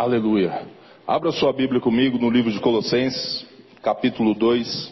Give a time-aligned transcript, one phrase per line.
[0.00, 0.66] Aleluia.
[1.06, 3.46] Abra sua Bíblia comigo no livro de Colossenses,
[3.82, 4.90] capítulo 2,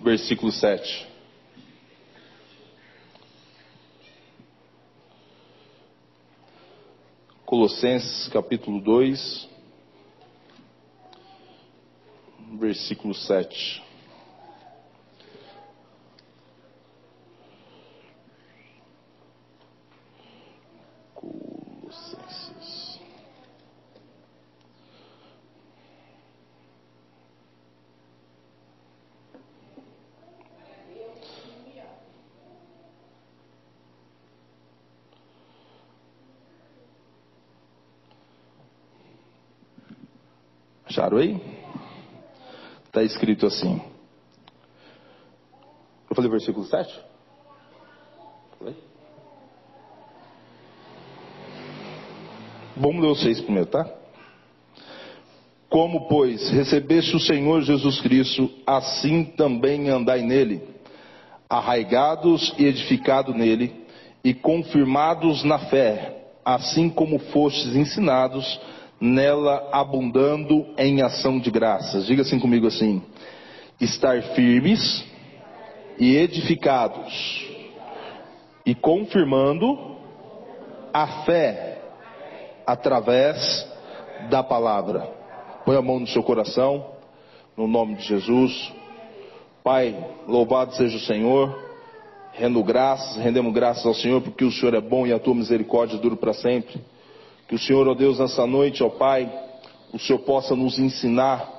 [0.00, 1.06] versículo 7.
[7.44, 9.46] Colossenses, capítulo 2,
[12.58, 13.82] versículo 7.
[21.14, 22.30] Colossenses.
[41.10, 41.40] Acharam aí?
[42.86, 43.82] Está escrito assim.
[46.08, 47.00] Eu falei versículo 7?
[48.58, 48.76] Falei?
[52.76, 53.88] Vamos ler os seis primeiro, tá?
[55.68, 60.62] Como, pois, recebeste o Senhor Jesus Cristo, assim também andai nele,
[61.48, 63.86] arraigados e edificados nele,
[64.24, 68.60] e confirmados na fé, assim como fostes ensinados,
[69.00, 72.06] nela abundando em ação de graças.
[72.06, 73.02] Diga assim comigo assim:
[73.80, 75.04] estar firmes
[75.98, 77.46] e edificados,
[78.66, 79.96] e confirmando
[80.92, 81.78] a fé
[82.66, 83.68] através
[84.28, 85.08] da palavra.
[85.64, 86.86] Põe a mão no seu coração,
[87.56, 88.72] no nome de Jesus.
[89.62, 89.94] Pai,
[90.26, 91.70] louvado seja o Senhor.
[92.32, 95.98] Rendo graças, rendemos graças ao Senhor, porque o Senhor é bom e a tua misericórdia
[95.98, 96.80] dura para sempre.
[97.50, 99.28] Que o Senhor, ó Deus, nessa noite, ó Pai,
[99.92, 101.50] o Senhor possa nos ensinar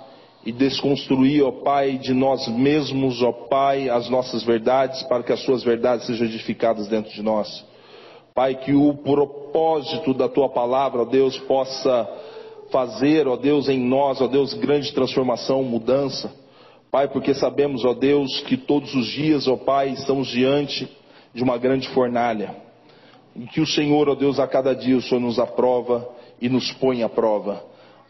[0.46, 5.42] e desconstruir, ó Pai, de nós mesmos, ó Pai, as nossas verdades, para que as
[5.42, 7.66] suas verdades sejam edificadas dentro de nós.
[8.34, 12.10] Pai, que o propósito da tua palavra, ó Deus, possa
[12.72, 16.34] fazer, ó Deus, em nós, ó Deus, grande transformação, mudança.
[16.90, 20.88] Pai, porque sabemos, ó Deus, que todos os dias, ó Pai, estamos diante
[21.34, 22.71] de uma grande fornalha.
[23.36, 26.08] E que o Senhor, ó Deus, a cada dia o Senhor nos aprova
[26.42, 27.64] e nos põe à prova.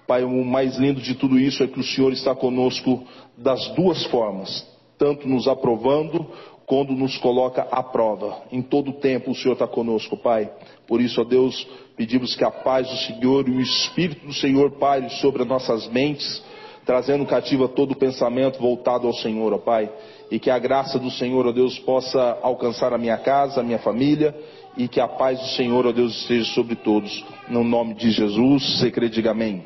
[0.08, 3.04] Pai, o mais lindo de tudo isso é que o Senhor está conosco
[3.38, 4.68] das duas formas,
[4.98, 6.28] tanto nos aprovando
[6.66, 8.44] quando nos coloca à prova.
[8.52, 10.50] Em todo tempo o Senhor está conosco, Pai.
[10.88, 14.72] Por isso, ó Deus, pedimos que a paz do Senhor e o Espírito do Senhor
[14.72, 16.44] pare sobre as nossas mentes,
[16.86, 19.92] trazendo cativa todo o pensamento voltado ao Senhor, ó Pai.
[20.32, 23.80] E que a graça do Senhor, ó Deus, possa alcançar a minha casa, a minha
[23.80, 24.34] família,
[24.78, 27.24] e que a paz do Senhor, ó Deus, esteja sobre todos.
[27.48, 29.64] No nome de Jesus, você crê, diga amém.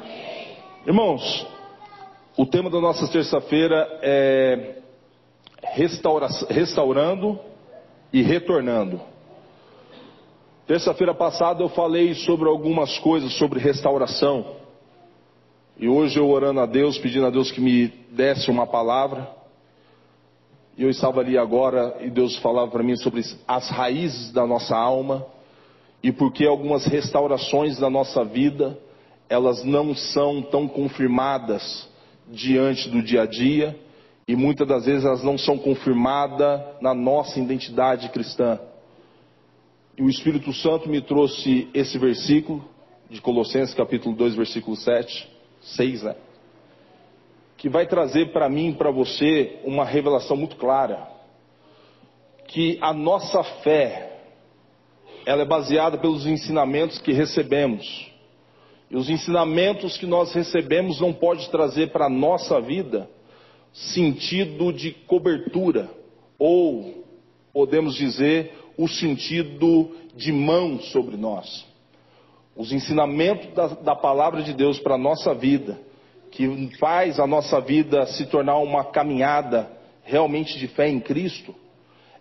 [0.00, 0.56] amém.
[0.86, 1.46] Irmãos,
[2.36, 4.76] o tema da nossa terça-feira é
[5.72, 7.38] restaurando
[8.12, 9.00] e retornando.
[10.66, 14.56] Terça-feira passada eu falei sobre algumas coisas sobre restauração.
[15.78, 19.28] E hoje eu orando a Deus, pedindo a Deus que me desse uma palavra.
[20.76, 24.76] E eu estava ali agora e Deus falava para mim sobre as raízes da nossa
[24.76, 25.26] alma
[26.02, 28.78] e porque algumas restaurações da nossa vida
[29.28, 31.88] elas não são tão confirmadas
[32.28, 33.78] diante do dia a dia
[34.28, 38.60] e muitas das vezes elas não são confirmadas na nossa identidade cristã.
[39.96, 42.62] E o Espírito Santo me trouxe esse versículo
[43.08, 45.26] de Colossenses capítulo 2, versículo 7,
[45.62, 46.16] 6, né?
[47.56, 51.08] Que vai trazer para mim e para você uma revelação muito clara.
[52.48, 54.20] Que a nossa fé,
[55.24, 58.10] ela é baseada pelos ensinamentos que recebemos.
[58.90, 63.08] E os ensinamentos que nós recebemos não pode trazer para a nossa vida
[63.72, 65.90] sentido de cobertura,
[66.38, 67.04] ou
[67.52, 71.66] podemos dizer o sentido de mão sobre nós.
[72.56, 75.78] Os ensinamentos da, da palavra de Deus para a nossa vida,
[76.36, 79.70] que faz a nossa vida se tornar uma caminhada
[80.04, 81.54] realmente de fé em Cristo,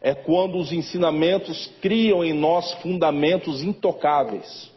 [0.01, 4.71] é quando os ensinamentos criam em nós fundamentos intocáveis.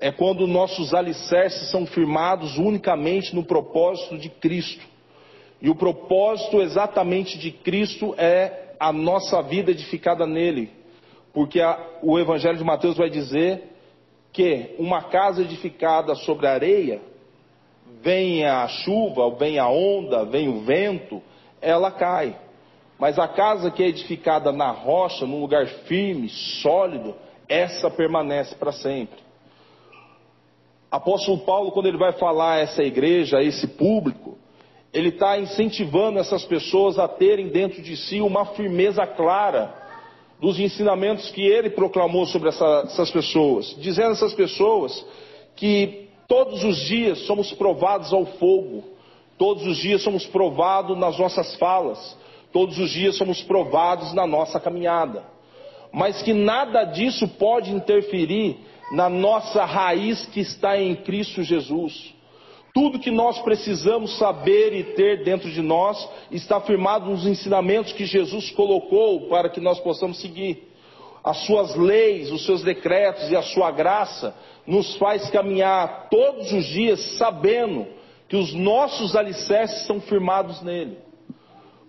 [0.00, 4.84] É quando nossos alicerces são firmados unicamente no propósito de Cristo
[5.62, 10.70] e o propósito exatamente de Cristo é a nossa vida edificada nele.
[11.32, 13.62] Porque a, o Evangelho de Mateus vai dizer
[14.30, 17.00] que uma casa edificada sobre areia,
[18.02, 21.22] vem a chuva, vem a onda, vem o vento,
[21.60, 22.36] ela cai.
[22.98, 27.14] Mas a casa que é edificada na rocha, num lugar firme, sólido,
[27.48, 29.18] essa permanece para sempre.
[30.90, 34.38] Apóstolo Paulo, quando ele vai falar a essa igreja, a esse público,
[34.92, 39.74] ele está incentivando essas pessoas a terem dentro de si uma firmeza clara
[40.40, 45.04] dos ensinamentos que ele proclamou sobre essa, essas pessoas, dizendo a essas pessoas
[45.56, 48.84] que Todos os dias somos provados ao fogo,
[49.36, 52.16] todos os dias somos provados nas nossas falas,
[52.52, 55.24] todos os dias somos provados na nossa caminhada,
[55.92, 58.56] mas que nada disso pode interferir
[58.92, 62.14] na nossa raiz que está em Cristo Jesus.
[62.72, 68.04] Tudo que nós precisamos saber e ter dentro de nós está firmado nos ensinamentos que
[68.04, 70.72] Jesus colocou para que nós possamos seguir.
[71.22, 74.34] As suas leis, os seus decretos e a sua graça
[74.66, 77.86] nos faz caminhar todos os dias sabendo
[78.28, 80.98] que os nossos alicerces estão firmados nele.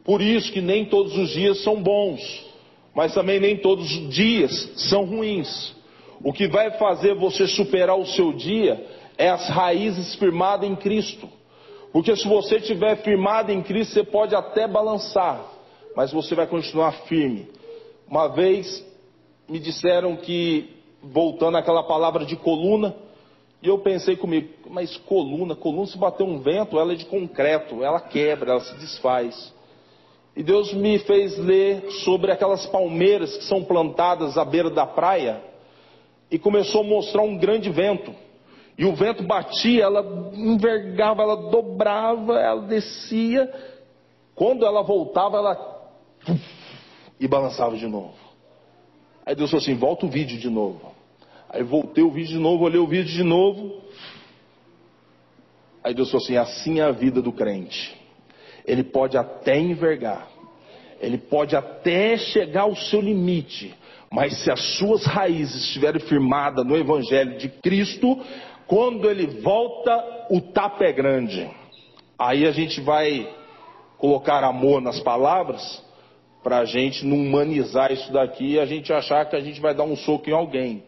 [0.03, 2.45] Por isso que nem todos os dias são bons,
[2.93, 5.75] mas também nem todos os dias são ruins.
[6.23, 8.85] O que vai fazer você superar o seu dia
[9.17, 11.27] é as raízes firmadas em Cristo.
[11.91, 15.43] Porque se você estiver firmado em Cristo, você pode até balançar,
[15.95, 17.47] mas você vai continuar firme.
[18.07, 18.85] Uma vez
[19.47, 20.74] me disseram que,
[21.11, 22.95] voltando àquela palavra de coluna,
[23.61, 27.83] e eu pensei comigo, mas coluna, coluna se bater um vento, ela é de concreto,
[27.83, 29.53] ela quebra, ela se desfaz.
[30.35, 35.41] E Deus me fez ler sobre aquelas palmeiras que são plantadas à beira da praia,
[36.29, 38.13] e começou a mostrar um grande vento.
[38.77, 43.51] E o vento batia, ela envergava, ela dobrava, ela descia.
[44.33, 45.75] Quando ela voltava, ela
[47.19, 48.13] e balançava de novo.
[49.25, 50.94] Aí Deus falou assim: volta o vídeo de novo.
[51.55, 53.81] Aí voltei o vídeo de novo, olhei o vídeo de novo.
[55.81, 57.95] Aí Deus falou assim: assim é a vida do crente.
[58.67, 60.27] Ele pode até envergar,
[60.99, 63.73] ele pode até chegar ao seu limite,
[64.11, 68.19] mas se as suas raízes estiverem firmadas no Evangelho de Cristo,
[68.67, 71.49] quando ele volta, o tapa é grande.
[72.19, 73.33] Aí a gente vai
[73.97, 75.81] colocar amor nas palavras
[76.43, 79.73] para a gente não humanizar isso daqui e a gente achar que a gente vai
[79.73, 80.83] dar um soco em alguém.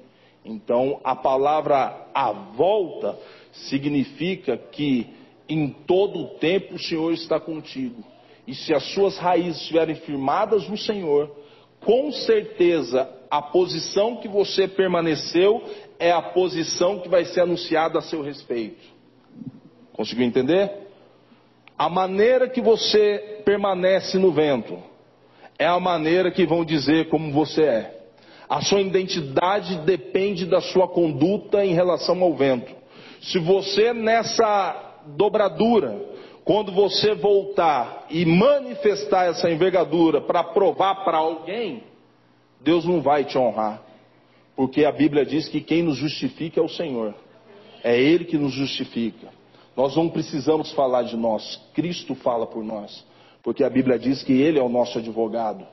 [0.47, 3.17] Então a palavra a volta
[3.51, 5.07] significa que
[5.49, 8.03] em todo o tempo o Senhor está contigo.
[8.47, 11.35] E se as suas raízes estiverem firmadas no Senhor,
[11.81, 15.61] com certeza a posição que você permaneceu
[15.99, 18.81] é a posição que vai ser anunciada a seu respeito.
[19.91, 20.71] Conseguiu entender?
[21.77, 24.81] A maneira que você permanece no vento
[25.59, 27.96] é a maneira que vão dizer como você é.
[28.49, 32.73] A sua identidade depende da sua conduta em relação ao vento.
[33.21, 35.99] Se você nessa dobradura,
[36.45, 41.83] quando você voltar e manifestar essa envergadura para provar para alguém,
[42.61, 43.81] Deus não vai te honrar.
[44.55, 47.13] Porque a Bíblia diz que quem nos justifica é o Senhor.
[47.83, 49.27] É Ele que nos justifica.
[49.75, 53.05] Nós não precisamos falar de nós, Cristo fala por nós.
[53.43, 55.67] Porque a Bíblia diz que Ele é o nosso advogado.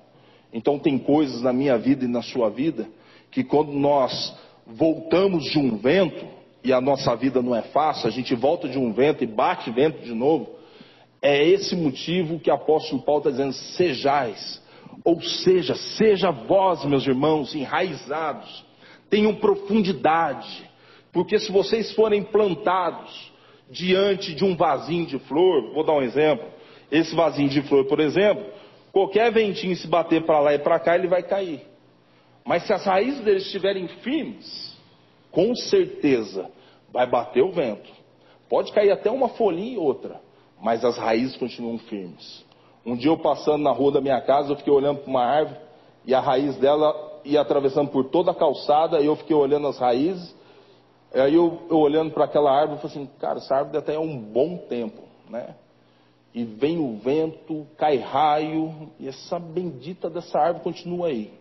[0.54, 2.88] Então tem coisas na minha vida e na sua vida
[3.32, 4.32] que quando nós
[4.64, 6.24] voltamos de um vento,
[6.62, 9.70] e a nossa vida não é fácil, a gente volta de um vento e bate
[9.72, 10.48] vento de novo,
[11.20, 14.62] é esse motivo que o apóstolo Paulo está dizendo: sejais,
[15.04, 18.64] ou seja, seja vós, meus irmãos, enraizados
[19.10, 20.68] tenham profundidade,
[21.12, 23.32] porque se vocês forem plantados
[23.70, 26.46] diante de um vasinho de flor, vou dar um exemplo,
[26.90, 28.44] esse vasinho de flor, por exemplo,
[28.94, 31.66] qualquer ventinho se bater para lá e para cá, ele vai cair.
[32.44, 34.78] Mas se as raízes deles estiverem firmes,
[35.32, 36.48] com certeza
[36.92, 37.90] vai bater o vento.
[38.48, 40.20] Pode cair até uma folhinha e outra,
[40.62, 42.44] mas as raízes continuam firmes.
[42.86, 45.58] Um dia eu passando na rua da minha casa, eu fiquei olhando para uma árvore
[46.04, 49.78] e a raiz dela ia atravessando por toda a calçada, e eu fiquei olhando as
[49.78, 50.36] raízes,
[51.12, 53.98] aí eu, eu olhando para aquela árvore, eu falei assim, cara, essa árvore até é
[53.98, 55.56] um bom tempo, né?
[56.34, 61.32] E vem o vento, cai raio, e essa bendita dessa árvore continua aí.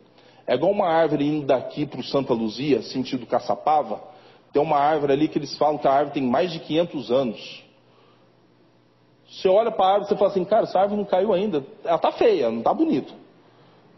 [0.46, 4.14] É igual uma árvore indo daqui para o Santa Luzia, sentido Caçapava,
[4.54, 7.64] tem uma árvore ali que eles falam que a árvore tem mais de 500 anos.
[9.28, 11.66] Você olha para a árvore e fala assim, cara, essa árvore não caiu ainda.
[11.84, 13.12] Ela está feia, não está bonita.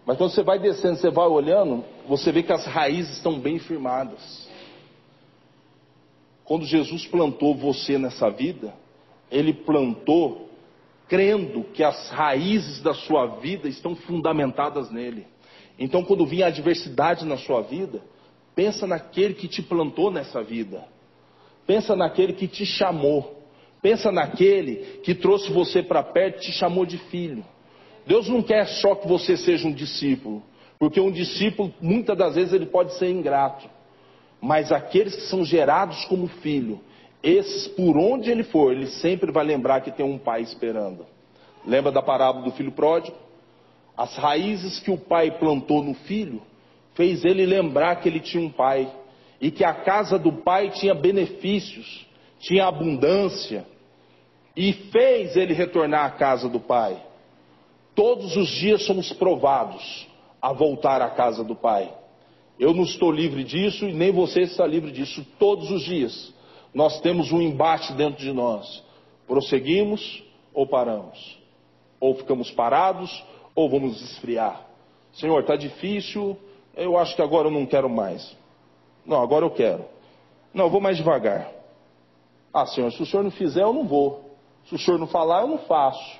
[0.05, 3.59] Mas quando você vai descendo, você vai olhando, você vê que as raízes estão bem
[3.59, 4.47] firmadas.
[6.45, 8.73] Quando Jesus plantou você nessa vida,
[9.29, 10.49] Ele plantou
[11.07, 15.25] crendo que as raízes da sua vida estão fundamentadas nele.
[15.77, 18.01] Então, quando vinha a adversidade na sua vida,
[18.55, 20.85] pensa naquele que te plantou nessa vida.
[21.67, 23.43] Pensa naquele que te chamou.
[23.81, 27.45] Pensa naquele que trouxe você para perto e te chamou de filho.
[28.07, 30.43] Deus não quer só que você seja um discípulo,
[30.79, 33.67] porque um discípulo, muitas das vezes, ele pode ser ingrato.
[34.39, 36.79] Mas aqueles que são gerados como filho,
[37.25, 41.07] esses, por onde ele for, ele sempre vai lembrar que tem um pai esperando.
[41.65, 43.17] Lembra da parábola do filho pródigo?
[43.97, 46.39] As raízes que o pai plantou no filho,
[46.93, 48.87] fez ele lembrar que ele tinha um pai.
[49.41, 52.05] E que a casa do pai tinha benefícios,
[52.39, 53.65] tinha abundância
[54.55, 56.95] e fez ele retornar à casa do pai.
[57.95, 60.07] Todos os dias somos provados
[60.39, 61.91] a voltar à casa do pai.
[62.59, 65.25] Eu não estou livre disso e nem você está livre disso.
[65.39, 66.34] Todos os dias
[66.75, 68.83] nós temos um embate dentro de nós.
[69.25, 70.21] Prosseguimos
[70.53, 71.39] ou paramos?
[72.01, 73.23] Ou ficamos parados
[73.55, 74.61] ou vamos esfriar?
[75.13, 76.37] Senhor, está difícil,
[76.75, 78.35] eu acho que agora eu não quero mais.
[79.05, 79.85] Não, agora eu quero.
[80.53, 81.49] Não, eu vou mais devagar.
[82.53, 84.35] Ah, Senhor, se o Senhor não fizer, eu não vou.
[84.65, 86.19] Se o Senhor não falar, eu não faço.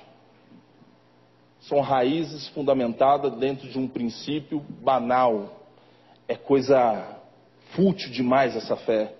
[1.60, 5.60] São raízes fundamentadas dentro de um princípio banal.
[6.26, 7.18] É coisa
[7.72, 9.12] fútil demais essa fé.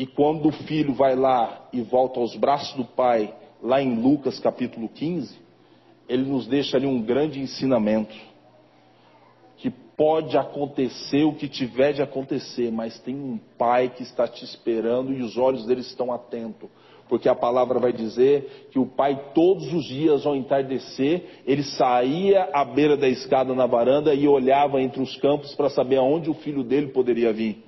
[0.00, 4.38] E quando o filho vai lá e volta aos braços do pai, lá em Lucas
[4.38, 5.38] capítulo 15,
[6.08, 8.16] ele nos deixa ali um grande ensinamento
[10.00, 15.12] pode acontecer o que tiver de acontecer, mas tem um pai que está te esperando
[15.12, 16.70] e os olhos dele estão atentos.
[17.06, 22.48] Porque a palavra vai dizer que o pai, todos os dias ao entardecer, ele saía
[22.50, 26.34] à beira da escada na varanda e olhava entre os campos para saber aonde o
[26.34, 27.62] filho dele poderia vir.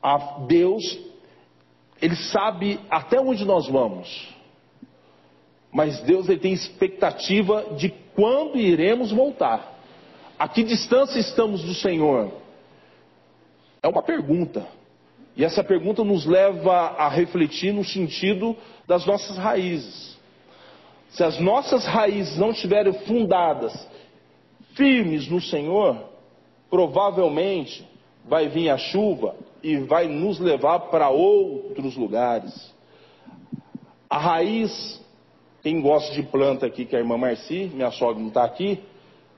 [0.00, 0.96] A Deus,
[2.00, 4.28] ele sabe até onde nós vamos.
[5.72, 9.76] Mas Deus ele tem expectativa de quando iremos voltar.
[10.38, 12.32] A que distância estamos do Senhor?
[13.82, 14.66] É uma pergunta.
[15.36, 20.18] E essa pergunta nos leva a refletir no sentido das nossas raízes.
[21.10, 23.88] Se as nossas raízes não estiverem fundadas,
[24.74, 26.04] firmes no Senhor,
[26.70, 27.86] provavelmente
[28.28, 32.74] vai vir a chuva e vai nos levar para outros lugares.
[34.08, 35.02] A raiz,
[35.62, 38.82] quem gosta de planta aqui, que é a irmã Marci, minha sogra não está aqui,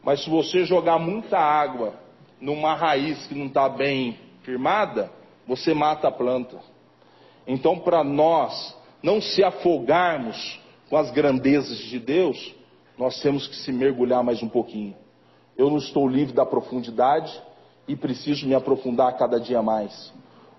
[0.02, 1.94] mas se você jogar muita água
[2.40, 5.10] numa raiz que não está bem firmada,
[5.46, 6.58] você mata a planta.
[7.46, 12.54] Então, para nós não se afogarmos com as grandezas de Deus,
[12.98, 14.96] nós temos que se mergulhar mais um pouquinho.
[15.56, 17.30] Eu não estou livre da profundidade
[17.90, 20.12] e preciso me aprofundar a cada dia mais.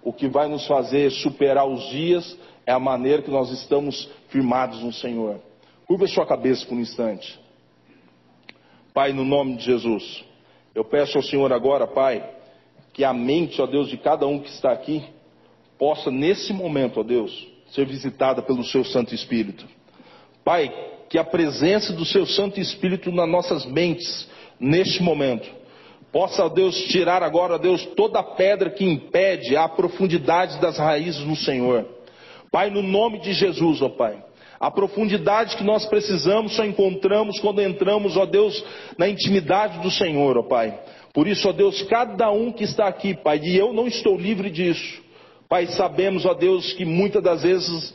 [0.03, 4.83] O que vai nos fazer superar os dias é a maneira que nós estamos firmados
[4.83, 5.39] no Senhor.
[5.87, 7.39] Curva sua cabeça por um instante.
[8.93, 10.25] Pai, no nome de Jesus,
[10.75, 12.21] eu peço ao Senhor agora, Pai,
[12.91, 15.01] que a mente, ó Deus, de cada um que está aqui,
[15.77, 19.65] possa nesse momento, ó Deus, ser visitada pelo Seu Santo Espírito.
[20.43, 20.69] Pai,
[21.09, 25.60] que a presença do Seu Santo Espírito nas nossas mentes, neste momento,
[26.11, 31.35] possa, Deus, tirar agora, Deus, toda a pedra que impede a profundidade das raízes no
[31.35, 31.87] Senhor.
[32.51, 34.21] Pai, no nome de Jesus, ó Pai,
[34.59, 38.63] a profundidade que nós precisamos só encontramos quando entramos, ó Deus,
[38.97, 40.77] na intimidade do Senhor, ó Pai.
[41.13, 44.49] Por isso, ó Deus, cada um que está aqui, Pai, e eu não estou livre
[44.49, 45.01] disso.
[45.47, 47.93] Pai, sabemos, ó Deus, que muitas das vezes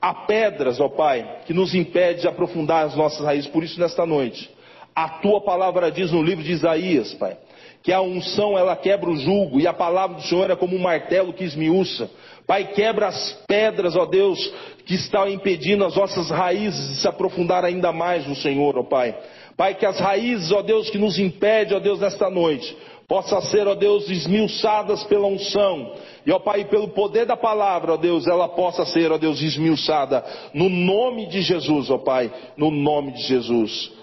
[0.00, 3.50] há pedras, ó Pai, que nos impede de aprofundar as nossas raízes.
[3.50, 4.50] Por isso, nesta noite,
[4.94, 7.36] a tua palavra diz no livro de Isaías, Pai,
[7.82, 10.80] que a unção ela quebra o jugo e a palavra do Senhor é como um
[10.80, 12.08] martelo que esmiuça.
[12.46, 14.52] Pai, quebra as pedras, ó Deus,
[14.84, 19.16] que estão impedindo as nossas raízes de se aprofundar ainda mais no Senhor, ó Pai.
[19.56, 22.76] Pai, que as raízes, ó Deus, que nos impede, ó Deus, nesta noite,
[23.08, 25.92] possa ser, ó Deus, esmiuçadas pela unção.
[26.24, 30.24] E, ó Pai, pelo poder da palavra, ó Deus, ela possa ser, ó Deus, esmiuçada.
[30.54, 34.01] No nome de Jesus, ó Pai, no nome de Jesus.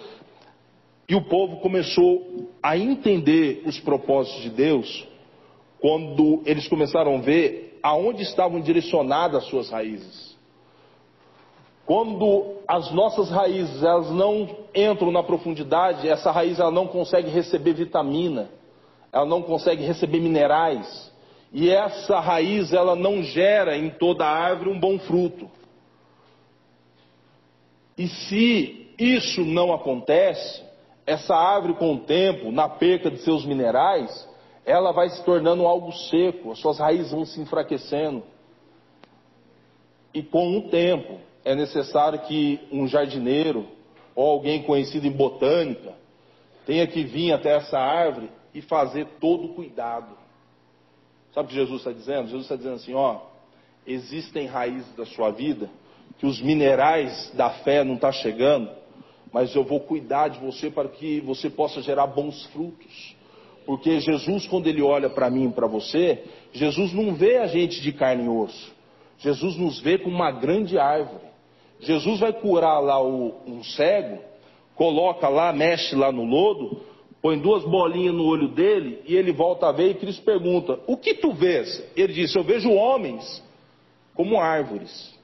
[1.10, 5.08] E o povo começou a entender os propósitos de Deus
[5.82, 10.38] quando eles começaram a ver aonde estavam direcionadas as suas raízes.
[11.84, 17.74] Quando as nossas raízes elas não entram na profundidade, essa raiz ela não consegue receber
[17.74, 18.52] vitamina,
[19.12, 21.12] ela não consegue receber minerais,
[21.52, 25.50] e essa raiz ela não gera em toda a árvore um bom fruto.
[27.98, 30.69] E se isso não acontece,
[31.10, 34.30] essa árvore com o tempo, na perca de seus minerais,
[34.64, 38.22] ela vai se tornando algo seco, as suas raízes vão se enfraquecendo.
[40.14, 43.66] E com o tempo, é necessário que um jardineiro
[44.14, 45.96] ou alguém conhecido em botânica
[46.68, 50.16] tenha que vir até essa árvore e fazer todo o cuidado.
[51.34, 52.28] Sabe o que Jesus está dizendo?
[52.28, 53.22] Jesus está dizendo assim: ó,
[53.88, 55.72] existem raízes da sua vida
[56.20, 58.70] que os minerais da fé não estão tá chegando,
[59.32, 63.16] mas eu vou cuidar de você para que você possa gerar bons frutos.
[63.66, 67.82] Porque Jesus, quando ele olha para mim e para você, Jesus não vê a gente
[67.82, 68.74] de carne e osso.
[69.20, 71.30] Jesus nos vê como uma grande árvore.
[71.80, 74.20] Jesus vai curar lá o, um cego,
[74.76, 76.82] coloca lá, mexe lá no lodo,
[77.22, 80.98] põe duas bolinhas no olho dele e ele volta a ver e Cristo pergunta: O
[80.98, 81.86] que tu vês?
[81.96, 83.44] Ele disse: Eu vejo homens
[84.16, 85.18] como árvores.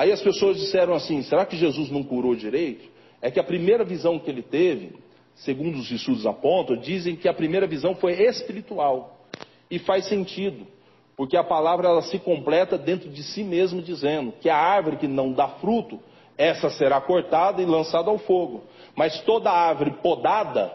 [0.00, 2.88] Aí as pessoas disseram assim: será que Jesus não curou direito?
[3.20, 4.94] É que a primeira visão que ele teve,
[5.34, 9.26] segundo os estudos apontam, dizem que a primeira visão foi espiritual.
[9.70, 10.66] E faz sentido,
[11.14, 15.06] porque a palavra ela se completa dentro de si mesmo, dizendo que a árvore que
[15.06, 16.00] não dá fruto,
[16.38, 18.64] essa será cortada e lançada ao fogo.
[18.96, 20.72] Mas toda árvore podada,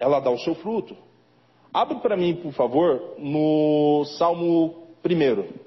[0.00, 0.96] ela dá o seu fruto.
[1.72, 5.65] Abre para mim, por favor, no Salmo 1.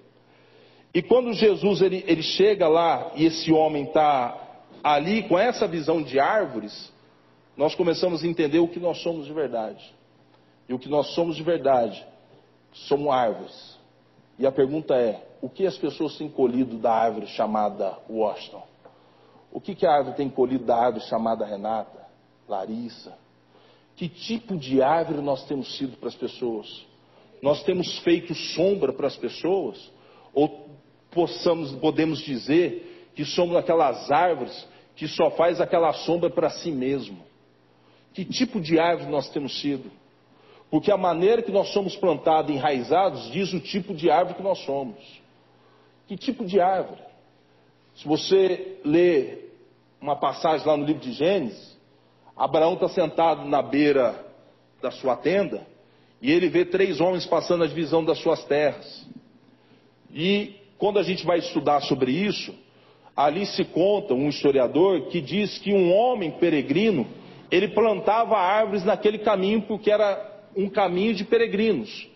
[0.99, 4.37] E quando Jesus ele, ele chega lá e esse homem está
[4.83, 6.91] ali com essa visão de árvores,
[7.55, 9.81] nós começamos a entender o que nós somos de verdade.
[10.67, 12.05] E o que nós somos de verdade
[12.73, 13.79] somos árvores.
[14.37, 18.67] E a pergunta é: o que as pessoas têm colhido da árvore chamada Washington?
[19.53, 22.07] O que, que a árvore tem colhido da árvore chamada Renata,
[22.45, 23.17] Larissa?
[23.95, 26.85] Que tipo de árvore nós temos sido para as pessoas?
[27.41, 29.97] Nós temos feito sombra para as pessoas?
[30.33, 30.68] Ou
[31.11, 37.23] possamos, podemos dizer que somos aquelas árvores que só faz aquela sombra para si mesmo?
[38.13, 39.89] Que tipo de árvore nós temos sido?
[40.69, 44.59] Porque a maneira que nós somos plantados, enraizados, diz o tipo de árvore que nós
[44.59, 44.97] somos.
[46.07, 47.01] Que tipo de árvore?
[47.95, 49.49] Se você lê
[49.99, 51.77] uma passagem lá no livro de Gênesis,
[52.35, 54.25] Abraão está sentado na beira
[54.81, 55.65] da sua tenda
[56.21, 59.07] e ele vê três homens passando a divisão das suas terras.
[60.11, 62.55] E quando a gente vai estudar sobre isso,
[63.15, 67.05] ali se conta um historiador que diz que um homem peregrino
[67.51, 72.07] ele plantava árvores naquele caminho porque era um caminho de peregrinos.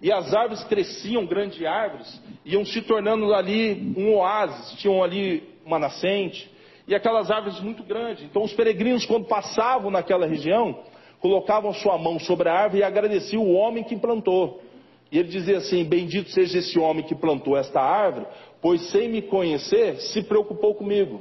[0.00, 5.78] E as árvores cresciam, grandes árvores, iam se tornando ali um oásis, tinham ali uma
[5.78, 6.50] nascente,
[6.86, 8.24] e aquelas árvores muito grandes.
[8.24, 10.78] Então os peregrinos, quando passavam naquela região,
[11.20, 14.62] colocavam sua mão sobre a árvore e agradeciam o homem que plantou.
[15.10, 18.26] E ele dizia assim: Bendito seja esse homem que plantou esta árvore,
[18.60, 21.20] pois sem me conhecer, se preocupou comigo.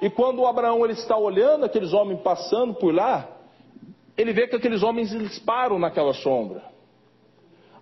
[0.00, 3.28] E quando Abraão ele está olhando aqueles homens passando por lá,
[4.16, 6.62] ele vê que aqueles homens eles param naquela sombra.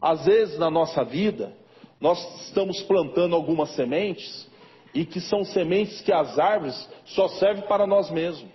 [0.01, 1.53] Às vezes na nossa vida,
[2.01, 4.49] nós estamos plantando algumas sementes
[4.95, 8.51] e que são sementes que as árvores só servem para nós mesmos.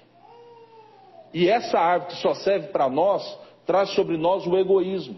[1.33, 5.17] E essa árvore que só serve para nós traz sobre nós o egoísmo,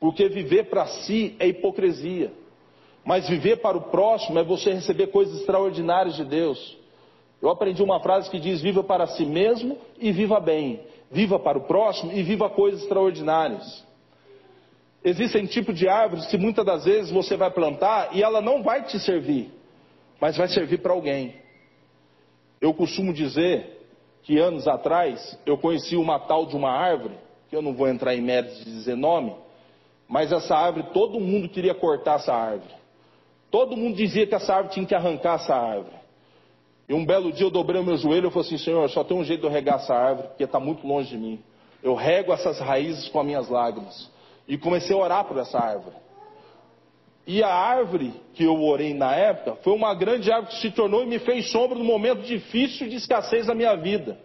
[0.00, 2.32] porque viver para si é hipocrisia,
[3.04, 6.76] mas viver para o próximo é você receber coisas extraordinárias de Deus.
[7.40, 10.80] Eu aprendi uma frase que diz: viva para si mesmo e viva bem
[11.10, 13.84] viva para o próximo e viva coisas extraordinárias.
[15.04, 18.82] Existem tipos de árvores que muitas das vezes você vai plantar e ela não vai
[18.84, 19.50] te servir,
[20.20, 21.34] mas vai servir para alguém.
[22.60, 23.88] Eu costumo dizer
[24.22, 27.14] que anos atrás eu conheci uma tal de uma árvore,
[27.48, 29.34] que eu não vou entrar em méritos de dizer nome,
[30.08, 32.74] mas essa árvore, todo mundo queria cortar essa árvore.
[33.50, 35.96] Todo mundo dizia que essa árvore tinha que arrancar essa árvore.
[36.88, 39.16] E um belo dia eu dobrei o meu joelho e falei assim, Senhor, só tem
[39.16, 41.40] um jeito de eu regar essa árvore, porque está muito longe de mim.
[41.82, 44.10] Eu rego essas raízes com as minhas lágrimas.
[44.46, 45.96] E comecei a orar por essa árvore.
[47.26, 51.02] E a árvore que eu orei na época foi uma grande árvore que se tornou
[51.02, 54.16] e me fez sombra no momento difícil de escassez da minha vida.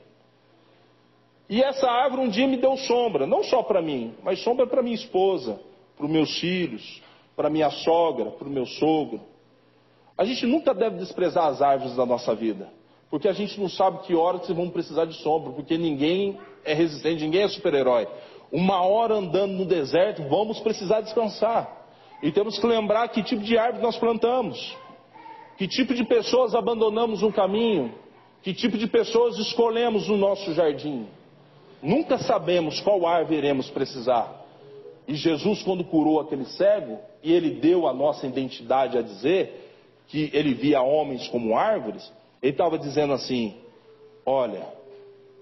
[1.50, 4.84] E essa árvore um dia me deu sombra, não só para mim, mas sombra para
[4.84, 5.60] minha esposa,
[6.02, 7.02] para os meus filhos,
[7.36, 9.22] para minha sogra, para o meu sogro.
[10.18, 12.70] A gente nunca deve desprezar as árvores da nossa vida,
[13.10, 17.24] porque a gente não sabe que horas vão precisar de sombra, porque ninguém é resistente,
[17.24, 18.08] ninguém é super-herói.
[18.52, 21.86] Uma hora andando no deserto, vamos precisar descansar.
[22.24, 24.76] E temos que lembrar que tipo de árvore nós plantamos,
[25.58, 27.94] que tipo de pessoas abandonamos no caminho,
[28.42, 31.08] que tipo de pessoas escolhemos no nosso jardim.
[31.82, 34.41] Nunca sabemos qual árvore iremos precisar.
[35.08, 39.72] E Jesus, quando curou aquele cego, e ele deu a nossa identidade a dizer,
[40.08, 42.12] que ele via homens como árvores,
[42.42, 43.56] ele estava dizendo assim:
[44.26, 44.68] Olha,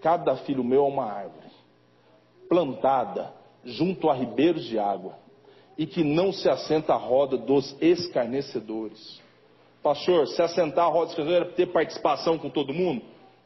[0.02, 1.48] cada filho meu é uma árvore,
[2.48, 3.34] plantada
[3.66, 5.16] junto a ribeiros de água,
[5.78, 9.22] e que não se assenta à roda dos escarnecedores.
[9.82, 13.02] Pastor, se assentar à roda dos escarnecedores é ter participação com todo mundo?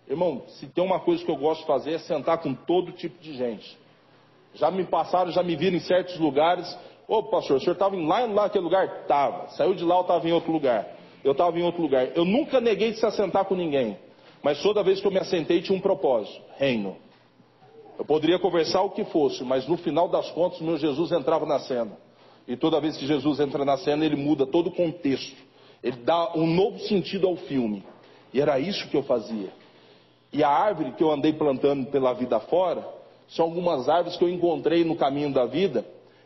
[0.08, 3.22] Irmão, se tem uma coisa que eu gosto de fazer é sentar com todo tipo
[3.22, 3.78] de gente.
[4.56, 6.78] Já me passaram, já me viram em certos lugares.
[7.08, 9.02] Ô pastor, o senhor estava lá, lá naquele lugar?
[9.02, 9.50] Estava.
[9.50, 10.94] Saiu de lá ou estava em outro lugar?
[11.24, 12.10] eu estava em outro lugar.
[12.16, 13.98] Eu nunca neguei de se assentar com ninguém,
[14.44, 16.98] mas toda vez que eu me assentei tinha um propósito: reino.
[17.98, 21.60] Eu poderia conversar o que fosse, mas no final das contas, meu Jesus entrava na
[21.60, 21.92] cena.
[22.48, 25.38] E toda vez que Jesus entra na cena, ele muda todo o contexto.
[25.82, 27.86] Ele dá um novo sentido ao filme.
[28.34, 29.50] E era isso que eu fazia.
[30.32, 32.84] E a árvore que eu andei plantando pela vida fora,
[33.36, 35.86] são algumas árvores que eu encontrei no caminho da vida.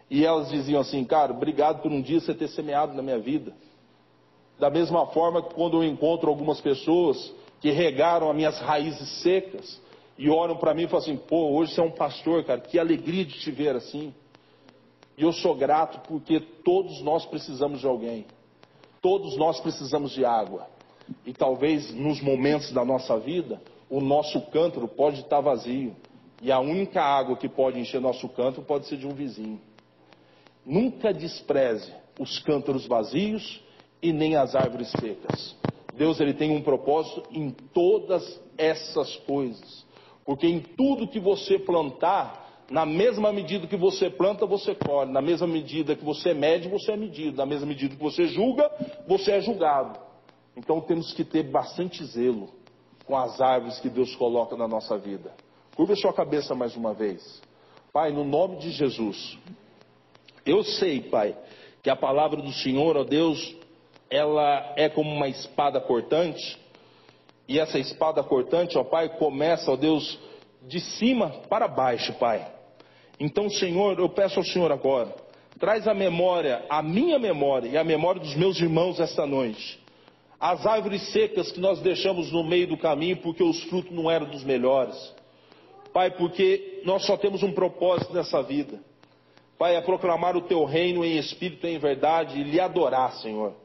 [0.10, 3.54] E elas diziam assim, cara, obrigado por um dia você ter semeado na minha vida.
[4.60, 9.80] Da mesma forma que quando eu encontro algumas pessoas que regaram as minhas raízes secas
[10.17, 12.80] e olham para mim e falam assim: pô, hoje você é um pastor, cara, que
[12.80, 14.13] alegria de te ver assim.
[15.17, 18.26] E eu sou grato porque todos nós precisamos de alguém.
[19.02, 20.67] Todos nós precisamos de água.
[21.26, 25.96] E talvez nos momentos da nossa vida, o nosso cântaro pode estar vazio.
[26.41, 29.60] E a única água que pode encher nosso cântaro pode ser de um vizinho.
[30.65, 33.62] Nunca despreze os cântaros vazios
[34.02, 35.56] e nem as árvores secas.
[35.93, 39.86] Deus ele tem um propósito em todas essas coisas.
[40.23, 45.12] Porque em tudo que você plantar, na mesma medida que você planta, você colhe.
[45.12, 47.38] Na mesma medida que você mede, você é medido.
[47.38, 48.69] Na mesma medida que você julga,
[49.08, 49.97] você é julgado.
[50.56, 52.50] Então temos que ter bastante zelo
[53.06, 55.34] com as árvores que Deus coloca na nossa vida.
[55.78, 57.40] Curva sua cabeça mais uma vez.
[57.94, 59.38] Pai, no nome de Jesus.
[60.44, 61.38] Eu sei, Pai,
[61.84, 63.56] que a palavra do Senhor, ó Deus,
[64.10, 66.58] ela é como uma espada cortante.
[67.48, 70.18] E essa espada cortante, ó Pai, começa, ó Deus,
[70.63, 72.52] de cima para baixo, Pai.
[73.20, 75.13] Então, Senhor, eu peço ao Senhor agora,
[75.60, 79.80] traz a memória, a minha memória e a memória dos meus irmãos esta noite.
[80.40, 84.28] As árvores secas que nós deixamos no meio do caminho porque os frutos não eram
[84.28, 85.16] dos melhores.
[85.97, 88.79] Pai, porque nós só temos um propósito nessa vida.
[89.57, 93.55] Pai, é proclamar o teu reino em espírito e em verdade e lhe adorar, Senhor.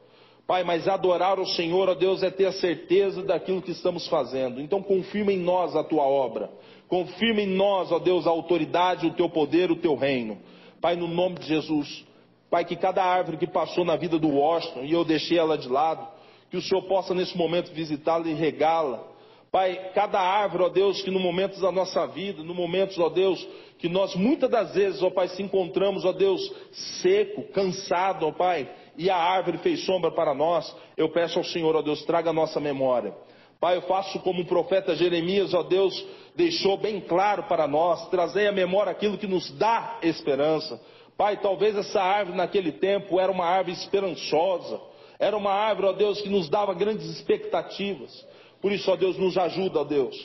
[0.47, 4.59] Pai, mas adorar o Senhor, ó Deus, é ter a certeza daquilo que estamos fazendo.
[4.59, 6.49] Então confirma em nós a tua obra.
[6.87, 10.39] Confirma em nós, ó Deus, a autoridade, o teu poder, o teu reino.
[10.81, 12.03] Pai, no nome de Jesus.
[12.49, 15.69] Pai, que cada árvore que passou na vida do Washington e eu deixei ela de
[15.69, 16.07] lado,
[16.49, 19.12] que o Senhor possa nesse momento visitá-la e regá-la.
[19.53, 23.47] Pai, cada árvore, ó Deus, que no momento da nossa vida, no momentos, ó Deus,
[23.77, 28.67] que nós muitas das vezes, ó Pai, se encontramos, ó Deus, seco, cansado, ó Pai,
[28.97, 32.33] e a árvore fez sombra para nós, eu peço ao Senhor, ó Deus, traga a
[32.33, 33.13] nossa memória.
[33.59, 36.03] Pai, eu faço como o profeta Jeremias, ó Deus,
[36.35, 40.81] deixou bem claro para nós, trazer à memória aquilo que nos dá esperança.
[41.15, 44.81] Pai, talvez essa árvore naquele tempo era uma árvore esperançosa,
[45.19, 48.32] era uma árvore, ó Deus, que nos dava grandes expectativas.
[48.63, 50.15] Por isso, ó Deus, nos ajuda, ó Deus,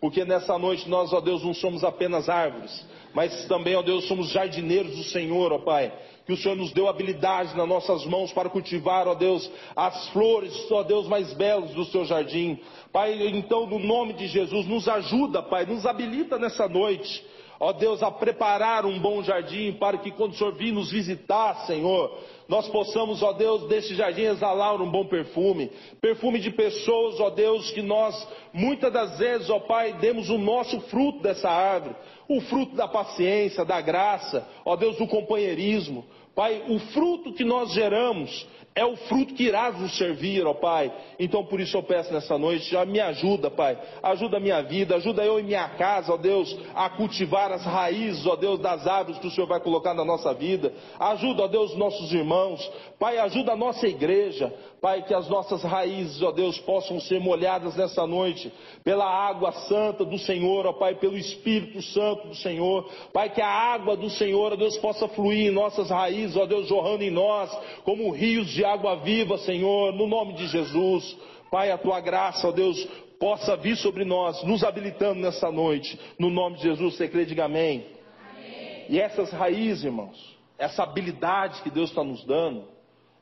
[0.00, 4.28] porque nessa noite nós, ó Deus, não somos apenas árvores, mas também, ó Deus, somos
[4.28, 5.92] jardineiros do Senhor, ó Pai.
[6.24, 10.54] Que o Senhor nos deu habilidade nas nossas mãos para cultivar, ó Deus, as flores,
[10.70, 12.60] ó Deus, mais belas do seu jardim.
[12.92, 17.24] Pai, então, no nome de Jesus, nos ajuda, Pai, nos habilita nessa noite,
[17.58, 21.66] ó Deus, a preparar um bom jardim para que quando o Senhor vir nos visitar,
[21.66, 22.16] Senhor,
[22.48, 27.70] nós possamos, ó Deus, desse jardim exalar um bom perfume, perfume de pessoas, ó Deus,
[27.72, 31.94] que nós muitas das vezes, ó Pai, demos o nosso fruto dessa árvore,
[32.26, 36.06] o fruto da paciência, da graça, ó Deus, do companheirismo.
[36.34, 38.46] Pai, o fruto que nós geramos
[38.78, 40.92] é o fruto que irás nos servir, ó Pai.
[41.18, 43.76] Então por isso eu peço nessa noite, já me ajuda, Pai.
[44.00, 48.24] Ajuda a minha vida, ajuda eu e minha casa, ó Deus, a cultivar as raízes,
[48.24, 50.72] ó Deus, das árvores que o Senhor vai colocar na nossa vida.
[50.96, 52.70] Ajuda, ó Deus, nossos irmãos.
[53.00, 54.54] Pai, ajuda a nossa igreja.
[54.80, 58.52] Pai, que as nossas raízes, ó Deus, possam ser molhadas nessa noite
[58.84, 62.88] pela água santa do Senhor, ó Pai, pelo Espírito Santo do Senhor.
[63.12, 66.68] Pai, que a água do Senhor, ó Deus, possa fluir em nossas raízes, ó Deus,
[66.68, 67.50] jorrando em nós
[67.84, 71.16] como rios de água viva, Senhor, no nome de Jesus.
[71.50, 72.84] Pai, a tua graça, ó Deus,
[73.18, 75.98] possa vir sobre nós, nos habilitando nessa noite.
[76.18, 77.86] No nome de Jesus, você crê, diga amém.
[78.30, 78.84] amém.
[78.88, 82.64] E essas raízes, irmãos, essa habilidade que Deus está nos dando,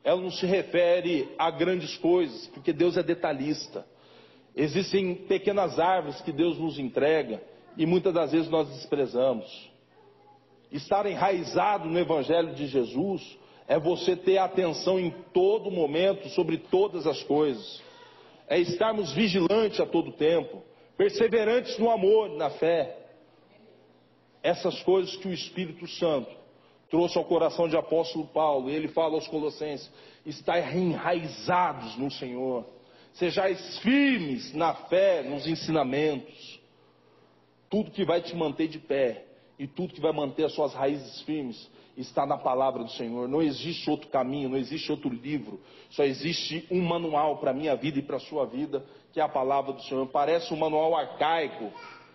[0.03, 3.85] ela não se refere a grandes coisas, porque Deus é detalhista.
[4.55, 7.43] Existem pequenas árvores que Deus nos entrega
[7.77, 9.47] e muitas das vezes nós desprezamos.
[10.71, 17.07] Estar enraizado no Evangelho de Jesus é você ter atenção em todo momento sobre todas
[17.07, 17.83] as coisas,
[18.49, 20.63] é estarmos vigilantes a todo tempo,
[20.97, 22.97] perseverantes no amor, na fé.
[24.43, 26.31] Essas coisas que o Espírito Santo
[26.89, 29.91] trouxe ao coração de apóstolo Paulo, e ele fala aos Colossenses:
[30.25, 32.65] estar enraizados no Senhor,
[33.15, 36.61] sejais firmes na fé, nos ensinamentos,
[37.69, 39.25] tudo que vai te manter de pé
[39.59, 43.27] e tudo que vai manter as suas raízes firmes está na palavra do Senhor.
[43.27, 45.61] Não existe outro caminho, não existe outro livro.
[45.91, 49.23] Só existe um manual para a minha vida e para a sua vida, que é
[49.23, 50.07] a palavra do Senhor.
[50.09, 51.73] Parece um manual arcaico,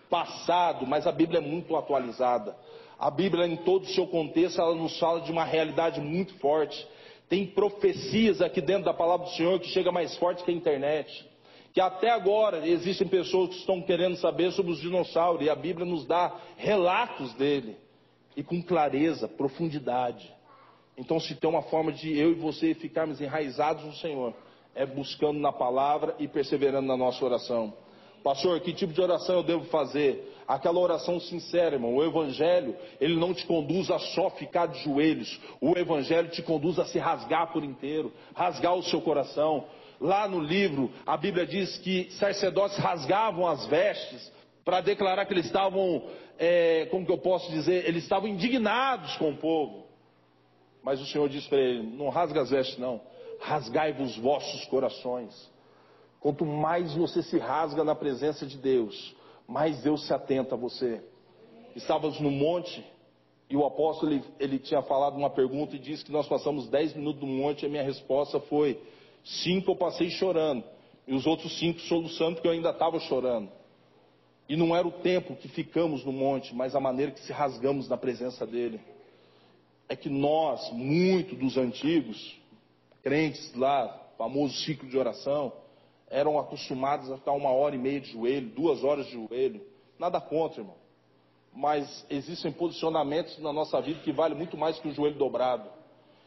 [0.08, 2.56] passado, mas a Bíblia é muito atualizada.
[2.98, 6.86] A Bíblia, em todo o seu contexto, ela nos fala de uma realidade muito forte.
[7.28, 11.31] Tem profecias aqui dentro da palavra do Senhor que chega mais forte que a internet.
[11.72, 15.86] Que até agora existem pessoas que estão querendo saber sobre os dinossauros e a Bíblia
[15.86, 17.76] nos dá relatos dele
[18.36, 20.32] e com clareza, profundidade.
[20.96, 24.34] Então, se tem uma forma de eu e você ficarmos enraizados no Senhor,
[24.74, 27.72] é buscando na palavra e perseverando na nossa oração.
[28.22, 30.32] Pastor, que tipo de oração eu devo fazer?
[30.46, 31.96] Aquela oração sincera, irmão.
[31.96, 35.40] O Evangelho, ele não te conduz a só ficar de joelhos.
[35.60, 39.64] O Evangelho te conduz a se rasgar por inteiro, rasgar o seu coração.
[40.02, 44.32] Lá no livro, a Bíblia diz que sacerdotes rasgavam as vestes
[44.64, 46.02] para declarar que eles estavam,
[46.36, 49.86] é, como que eu posso dizer, eles estavam indignados com o povo.
[50.82, 53.00] Mas o Senhor disse para ele: não rasga as vestes, não,
[53.38, 55.48] rasgai-vos vossos corações.
[56.18, 59.14] Quanto mais você se rasga na presença de Deus,
[59.46, 61.00] mais Deus se atenta a você.
[61.76, 62.84] Estávamos no monte
[63.48, 66.92] e o apóstolo ele, ele tinha falado uma pergunta e disse que nós passamos dez
[66.92, 68.80] minutos no monte e a minha resposta foi:
[69.24, 70.64] cinco eu passei chorando
[71.06, 73.50] e os outros cinco soluçando porque eu ainda estava chorando.
[74.48, 77.88] E não era o tempo que ficamos no monte, mas a maneira que se rasgamos
[77.88, 78.80] na presença dele.
[79.88, 82.38] É que nós, muito dos antigos,
[83.02, 85.52] crentes lá, famoso ciclo de oração,
[86.08, 89.62] eram acostumados a ficar uma hora e meia de joelho, duas horas de joelho.
[89.98, 90.76] Nada contra, irmão.
[91.54, 95.68] Mas existem posicionamentos na nossa vida que valem muito mais que o joelho dobrado.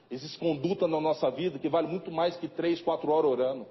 [0.10, 3.66] Existe conduta na nossa vida que vale muito mais que três, quatro horas orando.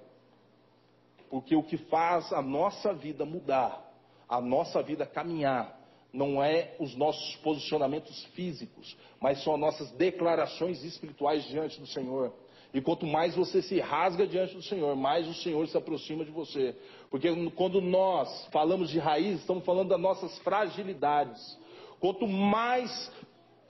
[1.31, 3.85] Porque o que faz a nossa vida mudar
[4.29, 5.81] a nossa vida caminhar
[6.13, 12.33] não é os nossos posicionamentos físicos, mas são as nossas declarações espirituais diante do Senhor.
[12.73, 16.31] E quanto mais você se rasga diante do Senhor, mais o Senhor se aproxima de
[16.31, 16.75] você.
[17.11, 21.59] Porque quando nós falamos de raiz, estamos falando das nossas fragilidades.
[22.01, 23.13] Quanto mais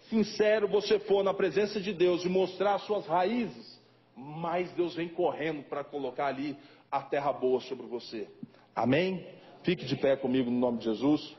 [0.09, 3.81] sincero você for na presença de Deus e mostrar as suas raízes,
[4.17, 6.57] mais Deus vem correndo para colocar ali
[6.90, 8.29] a terra boa sobre você.
[8.75, 9.27] Amém?
[9.62, 11.37] Fique de pé comigo no nome de Jesus.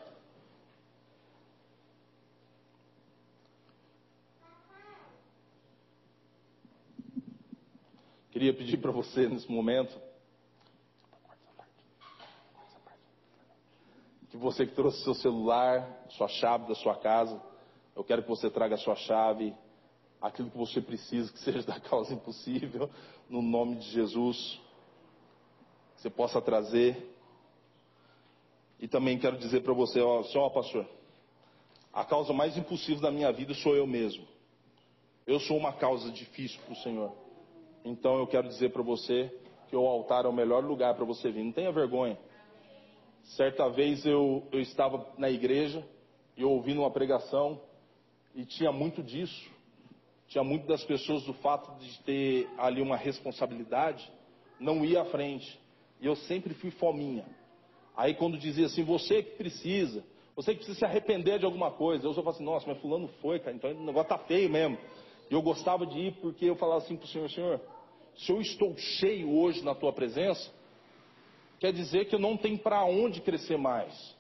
[8.31, 9.97] Queria pedir para você nesse momento
[14.29, 17.41] que você que trouxe seu celular, sua chave da sua casa,
[17.95, 19.55] eu quero que você traga a sua chave,
[20.21, 22.89] aquilo que você precisa, que seja da causa impossível,
[23.29, 24.59] no nome de Jesus.
[25.95, 27.15] Que você possa trazer
[28.79, 30.85] e também quero dizer para você, ó, só pastor,
[31.93, 34.25] a causa mais impossível da minha vida sou eu mesmo.
[35.25, 37.11] Eu sou uma causa difícil para o Senhor.
[37.83, 39.31] Então eu quero dizer para você
[39.69, 41.43] que o altar é o melhor lugar para você vir.
[41.43, 42.17] Não tenha vergonha.
[43.35, 45.83] Certa vez eu, eu estava na igreja
[46.37, 47.59] e ouvindo uma pregação
[48.35, 49.49] e tinha muito disso.
[50.27, 54.11] Tinha muito das pessoas do fato de ter ali uma responsabilidade,
[54.59, 55.59] não ia à frente.
[56.01, 57.25] E eu sempre fui fominha.
[57.95, 60.03] Aí quando dizia assim, você que precisa,
[60.35, 63.07] você que precisa se arrepender de alguma coisa, eu só falava assim, nossa, mas fulano
[63.21, 64.77] foi, cara, então o negócio tá feio mesmo.
[65.29, 67.61] E eu gostava de ir porque eu falava assim para o Senhor, Senhor,
[68.17, 70.51] se eu estou cheio hoje na tua presença,
[71.59, 74.15] quer dizer que eu não tenho para onde crescer mais.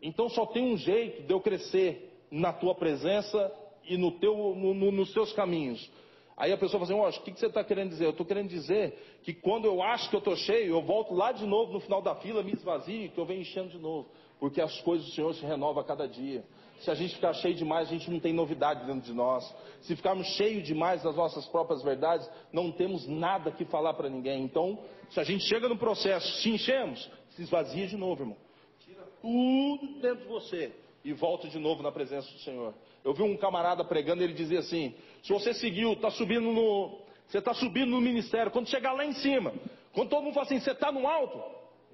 [0.00, 3.52] Então só tem um jeito de eu crescer na tua presença
[3.84, 5.90] e no teu, no, no, nos teus caminhos.
[6.34, 8.06] Aí a pessoa fala assim, o que, que você está querendo dizer?
[8.06, 11.30] Eu estou querendo dizer que quando eu acho que eu estou cheio, eu volto lá
[11.30, 14.08] de novo no final da fila, me esvazio, que eu venho enchendo de novo.
[14.40, 16.42] Porque as coisas do Senhor se renovam a cada dia.
[16.80, 19.44] Se a gente ficar cheio demais, a gente não tem novidade dentro de nós.
[19.82, 24.42] Se ficarmos cheios demais das nossas próprias verdades, não temos nada que falar para ninguém.
[24.42, 24.78] Então,
[25.10, 28.36] se a gente chega no processo, se enchemos, se esvazia de novo, irmão.
[28.80, 30.72] Tira tudo dentro de você
[31.04, 32.74] e volta de novo na presença do Senhor.
[33.04, 37.00] Eu vi um camarada pregando, ele dizia assim: se você seguiu, está subindo no.
[37.26, 39.54] Você está subindo no ministério, quando chegar lá em cima,
[39.94, 41.40] quando todo mundo fala assim, você está no alto,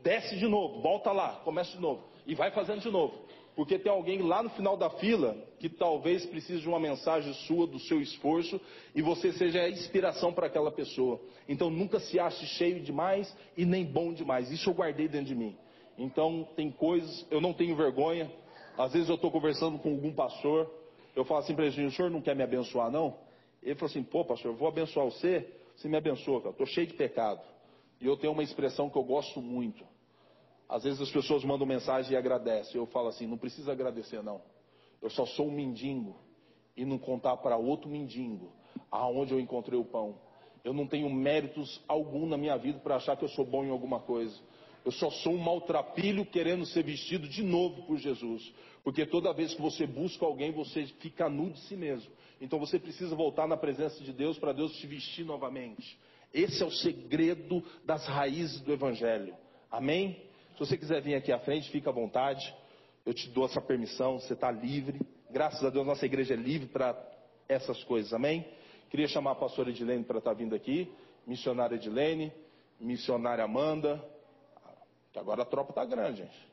[0.03, 2.03] desce de novo, volta lá, começa de novo.
[2.27, 3.15] E vai fazendo de novo.
[3.55, 7.67] Porque tem alguém lá no final da fila que talvez precise de uma mensagem sua,
[7.67, 8.61] do seu esforço,
[8.95, 11.21] e você seja a inspiração para aquela pessoa.
[11.49, 14.51] Então nunca se ache cheio demais e nem bom demais.
[14.53, 15.57] Isso eu guardei dentro de mim.
[15.99, 18.31] Então tem coisas, eu não tenho vergonha.
[18.79, 20.71] Às vezes eu estou conversando com algum pastor,
[21.17, 23.19] eu falo assim para ele, o senhor não quer me abençoar não?
[23.61, 26.87] Ele falou assim, pô pastor, eu vou abençoar você, você me abençoa, cara, estou cheio
[26.87, 27.41] de pecado.
[28.01, 29.85] E eu tenho uma expressão que eu gosto muito.
[30.69, 32.77] Às vezes as pessoas mandam mensagem e agradecem.
[32.77, 34.41] Eu falo assim, não precisa agradecer não.
[35.03, 36.17] Eu só sou um mendigo
[36.77, 38.53] e não contar para outro mendigo
[38.91, 40.21] aonde eu encontrei o pão.
[40.63, 43.71] Eu não tenho méritos algum na minha vida para achar que eu sou bom em
[43.71, 44.39] alguma coisa.
[44.89, 48.51] Eu só sou um maltrapilho querendo ser vestido de novo por Jesus.
[48.83, 52.11] Porque toda vez que você busca alguém, você fica nu de si mesmo.
[52.41, 55.99] Então você precisa voltar na presença de Deus para Deus te vestir novamente.
[56.33, 59.37] Esse é o segredo das raízes do Evangelho.
[59.71, 60.23] Amém?
[60.55, 62.51] Se você quiser vir aqui à frente, fica à vontade.
[63.05, 65.03] Eu te dou essa permissão, você está livre.
[65.31, 66.99] Graças a Deus, nossa igreja é livre para
[67.47, 68.15] essas coisas.
[68.15, 68.43] Amém?
[68.89, 70.91] Queria chamar a pastora Edilene para estar tá vindo aqui,
[71.27, 72.33] missionária Edilene.
[72.81, 74.03] missionária Amanda,
[75.19, 76.49] agora a tropa tá grande, gente.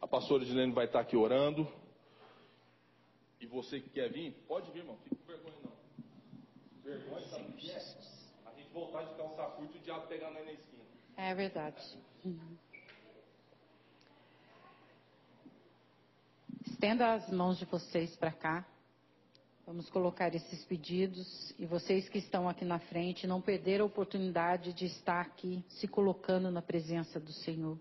[0.00, 1.66] A pastora Edilene vai estar aqui orando.
[3.40, 4.96] E você que quer vir, pode vir, irmão.
[4.98, 5.72] Fica com vergonha não.
[6.82, 7.76] Vergonha, sabe o que é?
[8.46, 10.82] A gente voltar de calça curta e o diabo pegar nós na esquina.
[11.16, 11.98] É verdade.
[16.66, 18.66] Estenda as mãos de vocês para cá.
[19.72, 24.74] Vamos colocar esses pedidos e vocês que estão aqui na frente não perder a oportunidade
[24.74, 27.78] de estar aqui se colocando na presença do Senhor.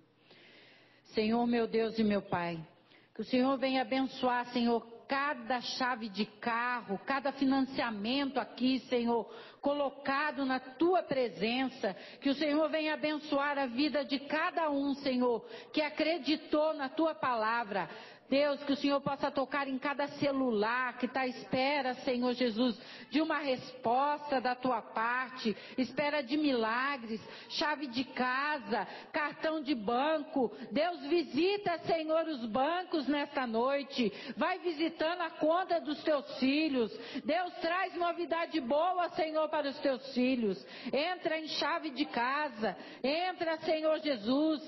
[1.13, 2.65] Senhor, meu Deus e meu Pai,
[3.13, 10.45] que o Senhor venha abençoar, Senhor, cada chave de carro, cada financiamento aqui, Senhor, colocado
[10.45, 11.93] na tua presença.
[12.21, 17.13] Que o Senhor venha abençoar a vida de cada um, Senhor, que acreditou na tua
[17.13, 17.89] palavra.
[18.31, 22.79] Deus, que o Senhor possa tocar em cada celular que está à espera, Senhor Jesus,
[23.09, 30.49] de uma resposta da tua parte, espera de milagres, chave de casa, cartão de banco.
[30.71, 34.13] Deus, visita, Senhor, os bancos nesta noite.
[34.37, 36.89] Vai visitando a conta dos teus filhos.
[37.25, 40.65] Deus, traz novidade boa, Senhor, para os teus filhos.
[40.85, 42.77] Entra em chave de casa.
[43.03, 44.61] Entra, Senhor Jesus.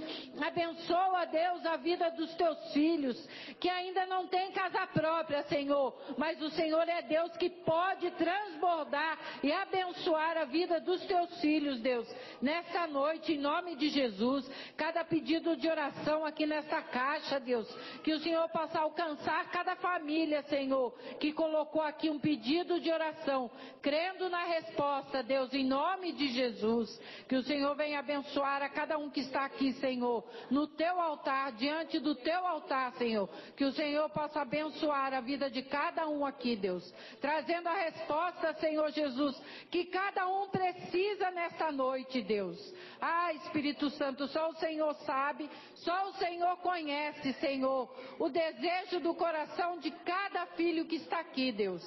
[0.45, 6.41] Abençoa, Deus, a vida dos teus filhos que ainda não tem casa própria, Senhor, mas
[6.41, 12.07] o Senhor é Deus que pode transbordar e abençoar a vida dos teus filhos, Deus.
[12.41, 17.67] Nessa noite, em nome de Jesus, cada pedido de oração aqui nessa caixa, Deus,
[18.03, 23.49] que o Senhor possa alcançar cada família, Senhor, que colocou aqui um pedido de oração,
[23.81, 28.97] crendo na resposta, Deus, em nome de Jesus, que o Senhor venha abençoar a cada
[28.97, 33.71] um que está aqui, Senhor, no teu altar, diante do teu altar, Senhor, que o
[33.71, 36.93] Senhor possa abençoar a vida de cada um aqui, Deus.
[37.19, 42.57] Trazendo a resposta, Senhor Jesus, que cada um precisa nesta noite, Deus.
[43.01, 49.13] Ah, Espírito Santo, só o Senhor sabe, só o Senhor conhece, Senhor, o desejo do
[49.13, 51.83] coração de cada filho que está aqui, Deus.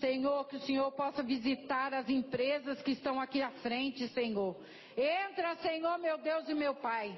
[0.00, 4.56] Senhor, que o Senhor possa visitar as empresas que estão aqui à frente, Senhor.
[4.96, 7.16] Entra, Senhor, meu Deus e meu Pai.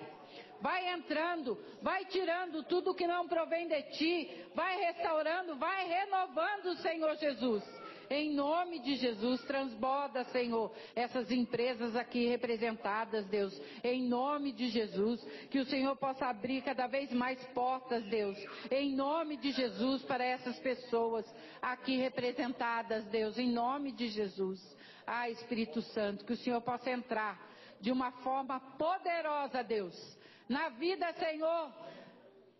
[0.61, 7.17] Vai entrando, vai tirando tudo que não provém de ti, vai restaurando, vai renovando, Senhor
[7.17, 7.65] Jesus.
[8.13, 13.57] Em nome de Jesus, transborda, Senhor, essas empresas aqui representadas, Deus.
[13.85, 18.37] Em nome de Jesus, que o Senhor possa abrir cada vez mais portas, Deus.
[18.69, 21.25] Em nome de Jesus, para essas pessoas
[21.63, 23.39] aqui representadas, Deus.
[23.39, 24.61] Em nome de Jesus.
[25.07, 27.49] Ah, Espírito Santo, que o Senhor possa entrar
[27.81, 30.19] de uma forma poderosa, Deus
[30.51, 31.73] na vida, Senhor,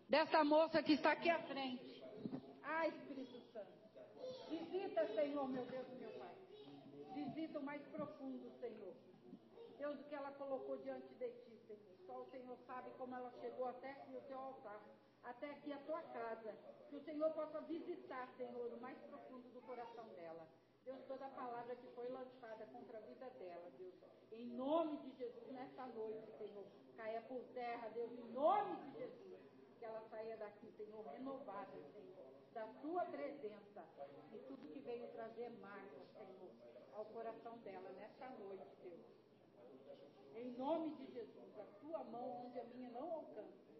[0.07, 2.01] dessa moça que está aqui à frente.
[2.63, 3.67] Ai, Espírito Santo.
[4.49, 6.35] Visita, Senhor, meu Deus meu Pai.
[7.13, 8.95] Visita o mais profundo, Senhor.
[9.77, 11.97] Deus, o que ela colocou diante de ti, Senhor.
[12.07, 14.81] Só o Senhor sabe como ela chegou até aqui o teu altar,
[15.23, 16.55] até aqui a tua casa.
[16.89, 20.47] Que o Senhor possa visitar, Senhor, o mais profundo do coração dela.
[20.85, 23.95] Deus, toda a palavra que foi lançada contra a vida dela, Deus,
[24.31, 26.65] em nome de Jesus, nesta noite, Senhor,
[27.01, 29.41] caia por terra, Deus, em nome de Jesus,
[29.79, 33.83] que ela saia daqui, Senhor, renovada, Senhor, da tua presença
[34.31, 36.51] e tudo que veio trazer marcas, Senhor,
[36.93, 39.01] ao coração dela nesta noite, Deus.
[40.35, 43.71] Em nome de Jesus, a tua mão onde a minha não alcança,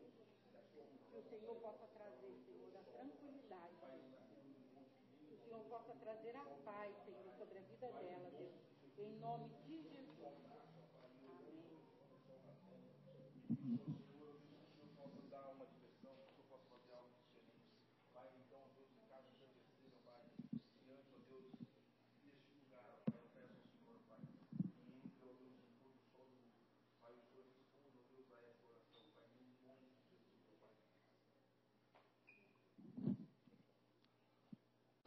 [1.12, 3.76] que o Senhor possa trazer, Senhor, a tranquilidade
[5.52, 8.54] Senhor possa trazer a paz, Senhor, sobre a vida dela, Deus.
[8.98, 9.61] Em nome de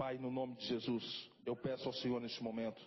[0.04, 2.78] Pai, no nome de Jesus, eu peço ao Senhor neste momento.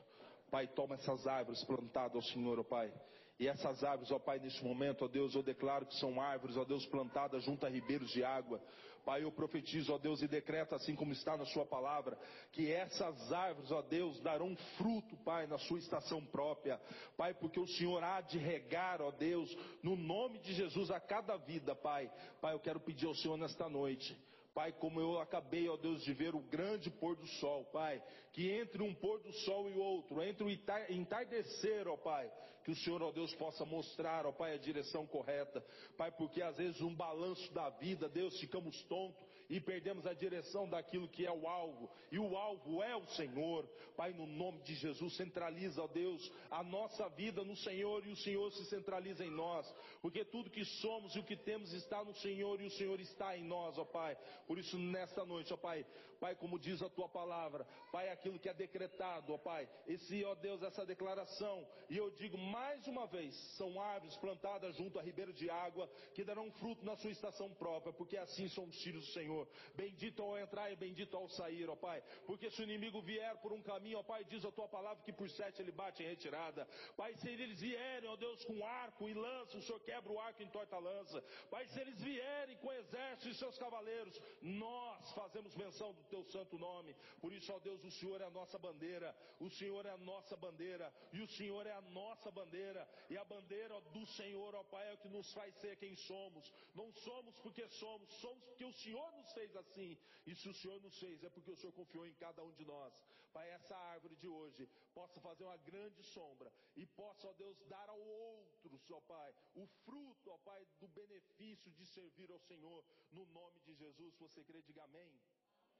[0.51, 2.93] Pai, toma essas árvores plantadas ao Senhor, ó Pai.
[3.39, 6.63] E essas árvores, ó Pai, neste momento, ó Deus, eu declaro que são árvores, ó
[6.63, 8.61] Deus, plantadas junto a ribeiros de água.
[9.03, 12.15] Pai, eu profetizo, ó Deus, e decreto assim como está na Sua palavra,
[12.51, 16.79] que essas árvores, ó Deus, darão fruto, Pai, na sua estação própria.
[17.17, 19.51] Pai, porque o Senhor há de regar, ó Deus,
[19.81, 22.11] no nome de Jesus a cada vida, Pai.
[22.39, 24.15] Pai, eu quero pedir ao Senhor nesta noite
[24.57, 28.01] Pai, como eu acabei, ó Deus, de ver o grande pôr do sol, Pai,
[28.33, 30.49] que entre um pôr do sol e outro, entre o
[30.89, 32.27] entardecer, ó Pai,
[32.63, 35.63] que o Senhor, ó Deus, possa mostrar, ó Pai, a direção correta,
[35.95, 40.67] Pai, porque às vezes um balanço da vida, Deus, ficamos tontos e perdemos a direção
[40.69, 43.67] daquilo que é o alvo, e o alvo é o Senhor.
[43.95, 48.17] Pai, no nome de Jesus, centraliza, ó Deus, a nossa vida no Senhor e o
[48.17, 49.65] Senhor se centraliza em nós,
[50.01, 53.37] porque tudo que somos e o que temos está no Senhor e o Senhor está
[53.37, 54.17] em nós, ó Pai.
[54.45, 55.85] Por isso, nesta noite, ó Pai,
[56.19, 60.35] Pai, como diz a tua palavra, Pai, aquilo que é decretado, ó Pai, esse, ó
[60.35, 65.33] Deus, essa declaração, e eu digo mais uma vez, são árvores plantadas junto a ribeiro
[65.33, 69.36] de água, que darão fruto na sua estação própria, porque assim somos filhos do Senhor.
[69.75, 73.51] Bendito ao entrar e bendito ao sair, ó Pai, porque se o inimigo vier por
[73.51, 76.67] um caminho, ó Pai, diz a tua palavra que por sete ele bate em retirada.
[76.95, 80.41] Pai, se eles vierem, ó Deus, com arco e lança, o Senhor quebra o arco
[80.41, 81.21] e entorta a lança.
[81.49, 86.57] Pai, se eles vierem com exército e seus cavaleiros, nós fazemos menção do teu santo
[86.57, 86.95] nome.
[87.21, 90.35] Por isso, ó Deus, o Senhor é a nossa bandeira, o Senhor é a nossa
[90.35, 94.89] bandeira, e o Senhor é a nossa bandeira, e a bandeira do Senhor, ó Pai,
[94.89, 96.51] é o que nos faz ser quem somos.
[96.75, 99.97] Não somos porque somos, somos porque o Senhor nos Deus fez assim.
[100.25, 102.65] E se o Senhor nos fez, é porque o Senhor confiou em cada um de
[102.65, 102.93] nós.
[103.33, 107.89] Para essa árvore de hoje possa fazer uma grande sombra e possa, ó Deus, dar
[107.89, 112.83] ao outro, ó Pai, o fruto, ó Pai, do benefício de servir ao Senhor.
[113.11, 115.19] No nome de Jesus, você crê, diga amém.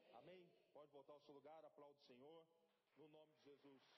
[0.10, 0.34] Amém?
[0.34, 0.50] amém?
[0.74, 2.46] Pode voltar ao seu lugar, aplaude o Senhor.
[2.98, 3.98] No nome de Jesus.